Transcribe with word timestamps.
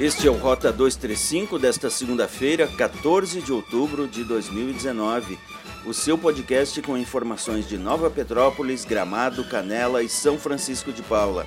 Este 0.00 0.26
é 0.26 0.30
o 0.30 0.34
Rota 0.34 0.72
235 0.72 1.58
desta 1.58 1.90
segunda-feira, 1.90 2.66
14 2.66 3.42
de 3.42 3.52
outubro 3.52 4.08
de 4.08 4.24
2019. 4.24 5.38
O 5.84 5.92
seu 5.92 6.16
podcast 6.16 6.80
com 6.80 6.96
informações 6.96 7.68
de 7.68 7.76
Nova 7.76 8.10
Petrópolis, 8.10 8.86
Gramado, 8.86 9.46
Canela 9.46 10.02
e 10.02 10.08
São 10.08 10.38
Francisco 10.38 10.90
de 10.90 11.02
Paula. 11.02 11.46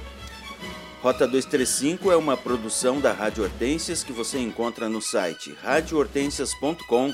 Rota 1.01 1.25
235 1.25 2.11
é 2.11 2.15
uma 2.15 2.37
produção 2.37 2.99
da 2.99 3.11
Rádio 3.11 3.43
Hortências 3.43 4.03
que 4.03 4.13
você 4.13 4.37
encontra 4.37 4.87
no 4.87 5.01
site 5.01 5.57
radiohortências.com 5.63 7.11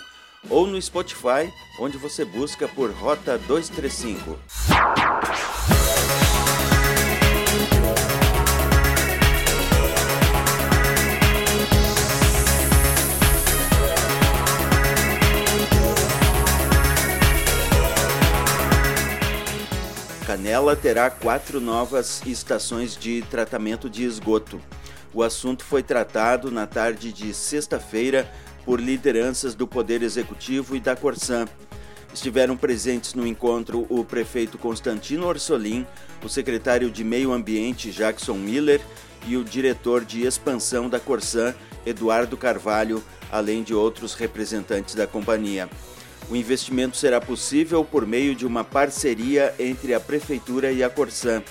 ou 0.49 0.67
no 0.67 0.81
Spotify, 0.81 1.49
onde 1.79 1.97
você 1.97 2.25
busca 2.25 2.67
por 2.67 2.91
Rota 2.91 3.37
235. 3.37 4.37
Canela 20.39 20.73
terá 20.73 21.09
quatro 21.09 21.59
novas 21.59 22.21
estações 22.25 22.95
de 22.95 23.21
tratamento 23.23 23.89
de 23.89 24.05
esgoto. 24.05 24.57
O 25.13 25.21
assunto 25.21 25.65
foi 25.65 25.83
tratado 25.83 26.49
na 26.49 26.65
tarde 26.65 27.11
de 27.11 27.33
sexta-feira 27.33 28.25
por 28.63 28.79
lideranças 28.79 29.53
do 29.53 29.67
Poder 29.67 30.01
Executivo 30.01 30.77
e 30.77 30.79
da 30.79 30.95
Corsã. 30.95 31.45
Estiveram 32.13 32.55
presentes 32.55 33.13
no 33.15 33.27
encontro 33.27 33.85
o 33.89 34.05
prefeito 34.05 34.57
Constantino 34.57 35.27
Orsolim, 35.27 35.85
o 36.23 36.29
secretário 36.29 36.89
de 36.89 37.03
Meio 37.03 37.33
Ambiente 37.33 37.91
Jackson 37.91 38.35
Miller 38.35 38.79
e 39.27 39.35
o 39.35 39.43
diretor 39.43 40.05
de 40.05 40.25
expansão 40.25 40.87
da 40.87 41.01
Corsã, 41.01 41.53
Eduardo 41.85 42.37
Carvalho, 42.37 43.03
além 43.29 43.61
de 43.61 43.73
outros 43.73 44.13
representantes 44.13 44.95
da 44.95 45.05
companhia. 45.05 45.67
O 46.29 46.35
investimento 46.35 46.95
será 46.95 47.19
possível 47.19 47.83
por 47.83 48.05
meio 48.05 48.35
de 48.35 48.45
uma 48.45 48.63
parceria 48.63 49.53
entre 49.57 49.95
a 49.95 49.99
Prefeitura 49.99 50.71
e 50.71 50.83
a 50.83 50.89
Corsã. 50.89 51.41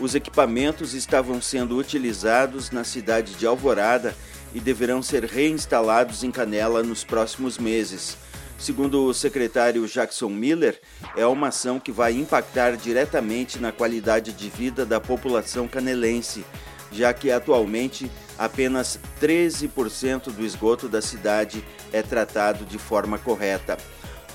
Os 0.00 0.14
equipamentos 0.14 0.94
estavam 0.94 1.40
sendo 1.42 1.76
utilizados 1.76 2.70
na 2.70 2.82
cidade 2.82 3.34
de 3.34 3.46
Alvorada 3.46 4.16
e 4.54 4.60
deverão 4.60 5.02
ser 5.02 5.24
reinstalados 5.24 6.24
em 6.24 6.30
Canela 6.30 6.82
nos 6.82 7.04
próximos 7.04 7.58
meses. 7.58 8.16
Segundo 8.58 9.04
o 9.04 9.12
secretário 9.12 9.86
Jackson 9.86 10.30
Miller, 10.30 10.80
é 11.14 11.26
uma 11.26 11.48
ação 11.48 11.78
que 11.78 11.92
vai 11.92 12.14
impactar 12.14 12.74
diretamente 12.74 13.58
na 13.58 13.70
qualidade 13.70 14.32
de 14.32 14.48
vida 14.48 14.86
da 14.86 14.98
população 14.98 15.68
canelense, 15.68 16.42
já 16.90 17.12
que 17.12 17.30
atualmente 17.30 18.10
apenas 18.38 18.98
13% 19.20 20.32
do 20.32 20.42
esgoto 20.42 20.88
da 20.88 21.02
cidade 21.02 21.62
é 21.92 22.00
tratado 22.00 22.64
de 22.64 22.78
forma 22.78 23.18
correta. 23.18 23.76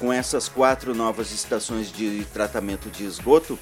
Com 0.02 0.12
essas 0.12 0.50
quatro 0.50 0.96
novas 0.96 1.32
estações 1.32 1.92
de 1.92 2.26
tratamento 2.34 2.90
de 2.90 3.06
esgoto, 3.06 3.58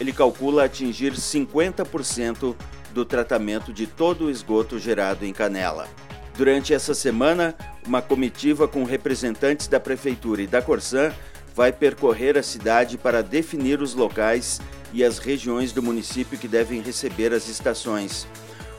ele 0.00 0.10
calcula 0.10 0.64
atingir 0.64 1.12
50% 1.12 2.56
do 2.94 3.04
tratamento 3.04 3.74
de 3.74 3.86
todo 3.86 4.24
o 4.24 4.30
esgoto 4.30 4.78
gerado 4.78 5.26
em 5.26 5.34
Canela. 5.34 5.86
Durante 6.34 6.72
essa 6.72 6.94
semana, 6.94 7.54
uma 7.86 8.00
comitiva 8.00 8.66
com 8.66 8.84
representantes 8.84 9.68
da 9.68 9.78
Prefeitura 9.78 10.40
e 10.40 10.46
da 10.46 10.62
Corsã 10.62 11.12
vai 11.54 11.70
percorrer 11.70 12.38
a 12.38 12.42
cidade 12.42 12.96
para 12.96 13.22
definir 13.22 13.82
os 13.82 13.92
locais 13.92 14.62
e 14.94 15.04
as 15.04 15.18
regiões 15.18 15.72
do 15.72 15.82
município 15.82 16.38
que 16.38 16.48
devem 16.48 16.80
receber 16.80 17.34
as 17.34 17.48
estações. 17.48 18.26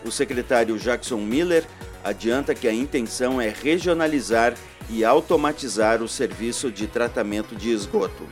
O 0.03 0.09
secretário 0.09 0.80
Jackson 0.80 1.17
Miller 1.17 1.64
adianta 2.03 2.56
que 2.56 2.67
a 2.67 2.73
intenção 2.73 3.39
é 3.39 3.50
regionalizar 3.50 4.56
e 4.90 5.04
automatizar 5.04 6.02
o 6.02 6.08
serviço 6.08 6.72
de 6.72 6.88
tratamento 6.88 7.56
de 7.56 7.72
esgoto. 7.72 8.28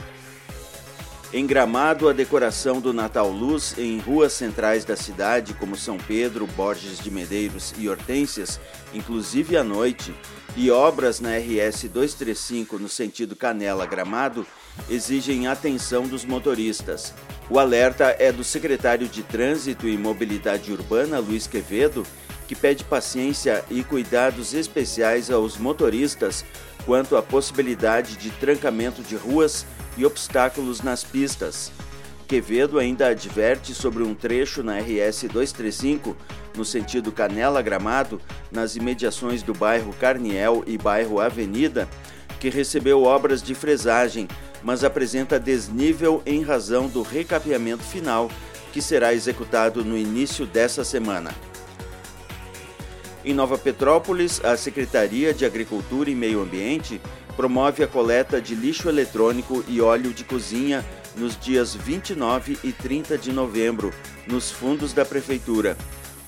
Em 1.34 1.46
Gramado, 1.48 2.10
a 2.10 2.14
decoração 2.14 2.82
do 2.82 2.92
Natal 2.92 3.30
Luz 3.30 3.74
em 3.78 3.98
ruas 4.00 4.34
centrais 4.34 4.84
da 4.84 4.98
cidade, 4.98 5.54
como 5.54 5.78
São 5.78 5.98
Pedro, 5.98 6.46
Borges 6.46 7.00
de 7.00 7.10
Medeiros 7.10 7.74
e 7.78 7.88
Hortências, 7.88 8.60
inclusive 8.94 9.56
à 9.56 9.64
noite, 9.64 10.14
e 10.58 10.70
obras 10.70 11.22
na 11.22 11.38
RS 11.38 11.84
235 11.84 12.78
no 12.78 12.90
sentido 12.90 13.34
Canela-Gramado, 13.34 14.46
exigem 14.90 15.48
atenção 15.48 16.04
dos 16.04 16.26
motoristas. 16.26 17.14
O 17.50 17.58
alerta 17.58 18.16
é 18.20 18.32
do 18.32 18.44
secretário 18.44 19.08
de 19.08 19.24
Trânsito 19.24 19.88
e 19.88 19.98
Mobilidade 19.98 20.72
Urbana, 20.74 21.20
Luiz 21.20 21.48
Quevedo, 21.48 22.06
que 22.52 22.56
pede 22.56 22.84
paciência 22.84 23.64
e 23.72 23.82
cuidados 23.82 24.54
especiais 24.54 25.32
aos 25.32 25.56
motoristas 25.56 26.44
quanto 26.86 27.16
à 27.16 27.22
possibilidade 27.22 28.18
de 28.18 28.30
trancamento 28.30 29.02
de 29.02 29.16
ruas 29.16 29.66
e 29.96 30.06
obstáculos 30.06 30.82
nas 30.82 31.02
pistas. 31.02 31.72
Quevedo 32.28 32.78
ainda 32.78 33.08
adverte 33.08 33.74
sobre 33.74 34.04
um 34.04 34.14
trecho 34.14 34.62
na 34.64 34.78
RS 34.80 35.30
235, 35.32 36.14
no 36.54 36.66
sentido 36.66 37.10
Canela-Gramado, 37.10 38.20
nas 38.52 38.76
imediações 38.76 39.42
do 39.42 39.54
bairro 39.54 39.94
Carniel 39.94 40.62
e 40.68 40.78
bairro 40.78 41.22
Avenida, 41.22 41.88
que 42.38 42.50
recebeu 42.50 43.04
obras 43.04 43.42
de 43.42 43.56
fresagem, 43.56 44.28
mas 44.62 44.84
apresenta 44.84 45.40
desnível 45.40 46.22
em 46.26 46.44
razão 46.44 46.90
do 46.90 47.02
recapeamento 47.02 47.84
final, 47.84 48.30
que 48.74 48.82
será 48.82 49.14
executado 49.14 49.86
no 49.86 49.98
início 49.98 50.46
dessa 50.46 50.84
semana. 50.84 51.34
Em 53.24 53.34
Nova 53.36 53.56
Petrópolis, 53.56 54.44
a 54.44 54.58
Secretaria 54.58 55.32
de 55.32 55.46
Agricultura 55.46 56.10
e 56.10 56.16
Meio 56.16 56.42
Ambiente 56.42 57.00
promove 57.36 57.84
a 57.84 57.88
coleta 57.88 58.42
de 58.42 58.56
lixo 58.56 58.90
eletrônico 58.90 59.64
e 59.68 59.80
óleo 59.80 60.12
de 60.12 60.24
cozinha 60.24 60.84
nos 61.16 61.40
dias 61.40 61.76
29 61.76 62.58
e 62.64 62.72
30 62.72 63.18
de 63.18 63.32
novembro, 63.32 63.94
nos 64.26 64.50
fundos 64.50 64.92
da 64.92 65.06
Prefeitura. 65.06 65.78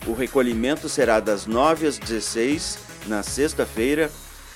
O 0.06 0.14
recolhimento 0.14 0.88
será 0.88 1.20
das 1.20 1.48
9 1.48 1.88
às 1.88 1.98
16 1.98 2.78
na 3.08 3.24
sexta-feira 3.24 4.12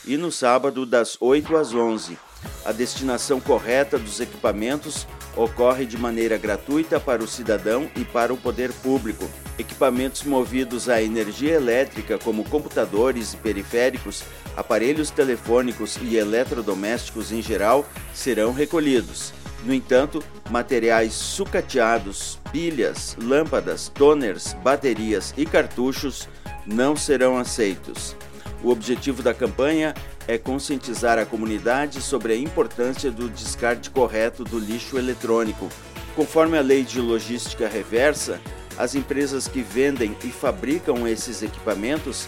e 0.06 0.16
no 0.16 0.32
sábado 0.32 0.86
das 0.86 1.18
8 1.20 1.58
às 1.58 1.74
11. 1.74 2.18
A 2.64 2.72
destinação 2.72 3.40
correta 3.40 3.98
dos 3.98 4.20
equipamentos 4.20 5.08
ocorre 5.38 5.86
de 5.86 5.98
maneira 5.98 6.38
gratuita 6.38 7.00
para 7.00 7.24
o 7.24 7.28
cidadão 7.28 7.90
e 7.96 8.04
para 8.04 8.34
o 8.34 8.38
poder 8.38 8.74
público. 8.74 9.30
Equipamentos 9.58 10.24
movidos 10.24 10.90
à 10.90 11.02
energia 11.02 11.54
elétrica, 11.54 12.18
como 12.18 12.44
computadores 12.44 13.34
e 13.34 13.38
periféricos, 13.38 14.24
aparelhos 14.56 15.12
telefônicos 15.12 15.98
e 16.02 16.18
eletrodomésticos 16.18 17.32
em 17.32 17.42
geral, 17.42 17.86
serão 18.14 18.52
recolhidos. 18.52 19.32
No 19.64 19.74
entanto, 19.74 20.24
materiais 20.50 21.14
sucateados, 21.14 22.40
pilhas, 22.52 23.16
lâmpadas, 23.22 23.90
toners, 23.90 24.54
baterias 24.64 25.34
e 25.38 25.46
cartuchos 25.46 26.28
não 26.66 26.96
serão 26.96 27.38
aceitos. 27.38 28.16
O 28.64 28.70
objetivo 28.70 29.22
da 29.22 29.34
campanha 29.34 29.94
é 30.28 30.38
conscientizar 30.38 31.18
a 31.18 31.26
comunidade 31.26 32.02
sobre 32.02 32.34
a 32.34 32.38
importância 32.38 33.10
do 33.10 33.30
descarte 33.30 33.90
correto 33.90 34.44
do 34.44 34.60
lixo 34.60 34.98
eletrônico. 34.98 35.70
Conforme 36.16 36.58
a 36.58 36.62
lei 36.62 36.84
de 36.84 37.00
logística 37.00 37.68
reversa, 37.68 38.42
as 38.78 38.94
empresas 38.94 39.48
que 39.48 39.62
vendem 39.62 40.16
e 40.24 40.28
fabricam 40.28 41.08
esses 41.08 41.42
equipamentos 41.42 42.28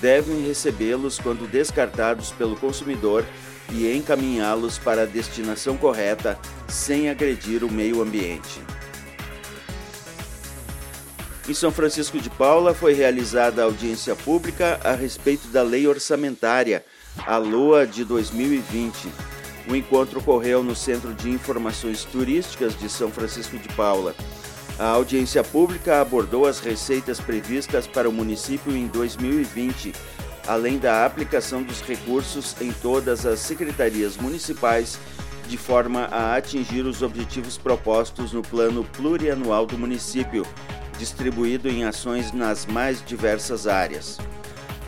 devem 0.00 0.46
recebê-los 0.46 1.18
quando 1.18 1.50
descartados 1.50 2.30
pelo 2.32 2.56
consumidor 2.56 3.24
e 3.72 3.94
encaminhá-los 3.94 4.78
para 4.78 5.02
a 5.02 5.06
destinação 5.06 5.76
correta 5.76 6.38
sem 6.68 7.10
agredir 7.10 7.62
o 7.64 7.70
meio 7.70 8.00
ambiente. 8.02 8.60
Em 11.48 11.54
São 11.54 11.72
Francisco 11.72 12.18
de 12.18 12.30
Paula 12.30 12.74
foi 12.74 12.92
realizada 12.92 13.62
audiência 13.62 14.14
pública 14.14 14.80
a 14.84 14.92
respeito 14.92 15.48
da 15.48 15.62
lei 15.62 15.86
orçamentária, 15.86 16.84
a 17.26 17.36
LOA 17.36 17.86
de 17.86 18.04
2020. 18.04 19.08
O 19.68 19.76
encontro 19.76 20.20
ocorreu 20.20 20.62
no 20.62 20.74
Centro 20.74 21.14
de 21.14 21.30
Informações 21.30 22.04
Turísticas 22.04 22.78
de 22.78 22.88
São 22.88 23.10
Francisco 23.10 23.58
de 23.58 23.68
Paula. 23.74 24.14
A 24.78 24.86
audiência 24.86 25.44
pública 25.44 26.00
abordou 26.00 26.46
as 26.46 26.58
receitas 26.58 27.20
previstas 27.20 27.86
para 27.86 28.08
o 28.08 28.12
município 28.12 28.74
em 28.74 28.86
2020, 28.86 29.92
além 30.46 30.78
da 30.78 31.04
aplicação 31.04 31.62
dos 31.62 31.82
recursos 31.82 32.56
em 32.60 32.72
todas 32.72 33.26
as 33.26 33.40
secretarias 33.40 34.16
municipais, 34.16 34.98
de 35.46 35.58
forma 35.58 36.04
a 36.04 36.36
atingir 36.36 36.86
os 36.86 37.02
objetivos 37.02 37.58
propostos 37.58 38.32
no 38.32 38.40
plano 38.42 38.84
plurianual 38.96 39.66
do 39.66 39.76
município, 39.76 40.46
distribuído 40.98 41.68
em 41.68 41.84
ações 41.84 42.32
nas 42.32 42.66
mais 42.66 43.04
diversas 43.04 43.66
áreas. 43.66 44.18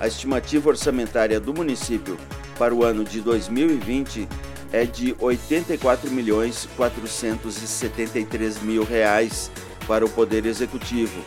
A 0.02 0.08
estimativa 0.08 0.68
orçamentária 0.68 1.38
do 1.38 1.54
município 1.54 2.18
para 2.58 2.74
o 2.74 2.82
ano 2.82 3.04
de 3.04 3.20
2020 3.20 4.28
é 4.72 4.84
de 4.84 5.14
84 5.20 6.10
milhões 6.10 6.68
473 6.76 8.60
mil 8.62 8.82
reais 8.82 9.48
para 9.86 10.04
o 10.04 10.08
Poder 10.08 10.44
Executivo 10.44 11.24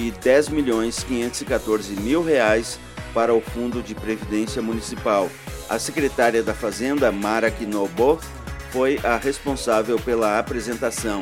e 0.00 0.10
10 0.10 0.48
milhões 0.48 1.04
514 1.04 1.94
mil 1.94 2.20
reais 2.20 2.80
para 3.14 3.32
o 3.32 3.40
Fundo 3.40 3.80
de 3.80 3.94
Previdência 3.94 4.60
Municipal. 4.60 5.30
A 5.68 5.78
secretária 5.78 6.42
da 6.42 6.52
Fazenda, 6.52 7.12
Mara 7.12 7.52
Quinobo, 7.52 8.18
foi 8.72 8.98
a 9.04 9.16
responsável 9.16 9.96
pela 9.96 10.40
apresentação. 10.40 11.20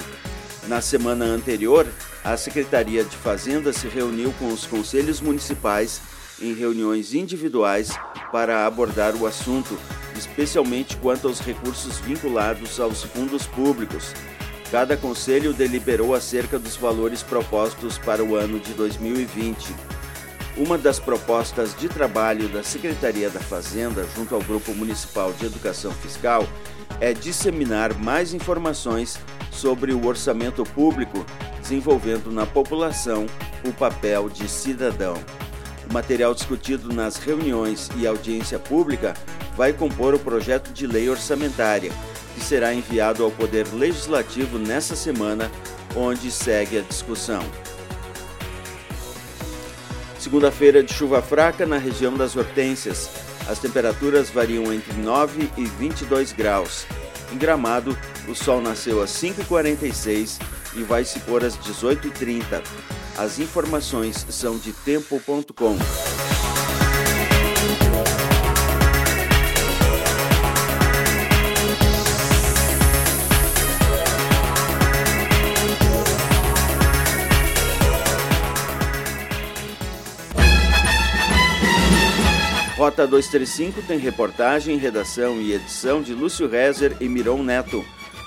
Na 0.67 0.81
semana 0.81 1.27
anterior, 1.27 1.87
a 2.25 2.39
Secretaria 2.39 3.05
de 3.05 3.19
Fazenda 3.19 3.71
se 3.71 3.87
reuniu 3.87 4.33
com 4.39 4.49
os 4.49 4.65
conselhos 4.65 5.21
municipais 5.21 6.01
em 6.41 6.53
reuniões 6.53 7.15
individuais 7.15 7.91
para 8.31 8.67
abordar 8.67 9.15
o 9.17 9.27
assunto, 9.27 9.79
especialmente 10.17 10.97
quanto 10.97 11.29
aos 11.29 11.41
recursos 11.41 11.99
vinculados 11.99 12.79
aos 12.81 13.03
fundos 13.03 13.47
públicos. 13.47 14.13
Cada 14.71 14.97
conselho 14.97 15.53
deliberou 15.53 16.15
acerca 16.15 16.59
dos 16.59 16.77
valores 16.77 17.23
propostos 17.23 17.99
para 17.99 18.25
o 18.25 18.35
ano 18.35 18.59
de 18.59 18.73
2020. 18.75 19.75
Uma 20.57 20.77
das 20.77 20.99
propostas 20.99 21.77
de 21.77 21.89
trabalho 21.89 22.49
da 22.49 22.63
Secretaria 22.63 23.31
da 23.31 23.41
Fazenda, 23.41 24.07
junto 24.17 24.35
ao 24.35 24.43
Grupo 24.43 24.75
Municipal 24.75 25.33
de 25.35 25.47
Educação 25.47 25.93
Fiscal, 25.93 26.49
é 27.01 27.13
disseminar 27.13 27.95
mais 27.95 28.33
informações 28.33 29.19
sobre 29.53 29.93
o 29.93 30.07
orçamento 30.07 30.65
público, 30.65 31.25
desenvolvendo 31.61 32.31
na 32.33 32.47
população 32.47 33.27
o 33.65 33.73
papel 33.73 34.29
de 34.29 34.49
cidadão. 34.49 35.15
O 35.89 35.93
material 35.93 36.35
discutido 36.35 36.93
nas 36.93 37.17
reuniões 37.17 37.89
e 37.97 38.07
audiência 38.07 38.59
pública 38.59 39.15
vai 39.57 39.73
compor 39.73 40.15
o 40.15 40.19
projeto 40.19 40.73
de 40.73 40.87
lei 40.87 41.09
orçamentária, 41.09 41.91
que 42.35 42.41
será 42.41 42.75
enviado 42.75 43.25
ao 43.25 43.31
Poder 43.31 43.67
Legislativo 43.73 44.59
nesta 44.59 44.95
semana, 44.97 45.51
onde 45.95 46.31
segue 46.31 46.79
a 46.79 46.83
discussão. 46.83 47.43
Segunda-feira 50.19 50.83
de 50.83 50.93
chuva 50.93 51.23
fraca 51.23 51.65
na 51.65 51.79
região 51.79 52.15
das 52.17 52.35
Hortênsias. 52.37 53.09
As 53.49 53.61
temperaturas 53.61 54.29
variam 54.29 54.73
entre 54.73 54.93
9 54.95 55.49
e 55.57 55.65
22 55.65 56.33
graus. 56.33 56.85
Em 57.33 57.39
Gramado, 57.39 57.97
o 58.29 58.35
sol 58.35 58.61
nasceu 58.61 59.01
às 59.01 59.11
5h46 59.11 60.56
e 60.77 60.83
vai 60.83 61.05
se 61.05 61.19
pôr 61.21 61.45
às 61.45 61.57
18h30. 61.57 62.63
As 63.17 63.39
informações 63.39 64.27
são 64.29 64.59
de 64.59 64.73
tempo.com. 64.73 65.77
Rota 82.77 83.07
235 83.07 83.83
tem 83.83 83.99
reportagem, 83.99 84.77
redação 84.77 85.41
e 85.41 85.55
edição 85.55 86.03
de 86.03 86.13
Lúcio 86.13 86.47
Rezer 86.47 86.95
e 87.01 87.09
Miron 87.09 87.43
Neto. 87.43 87.83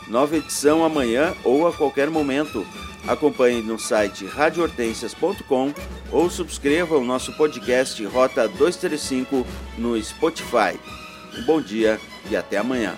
Nova 0.09 0.35
edição 0.35 0.83
amanhã 0.83 1.35
ou 1.43 1.67
a 1.67 1.73
qualquer 1.73 2.09
momento. 2.09 2.65
Acompanhe 3.07 3.61
no 3.61 3.79
site 3.79 4.25
radiohortensias.com 4.25 5.73
ou 6.11 6.29
subscreva 6.29 6.97
o 6.97 7.05
nosso 7.05 7.31
podcast 7.33 8.03
Rota 8.05 8.47
235 8.47 9.45
no 9.77 10.01
Spotify. 10.01 10.77
Um 11.37 11.45
bom 11.45 11.61
dia 11.61 11.99
e 12.29 12.35
até 12.35 12.57
amanhã. 12.57 12.97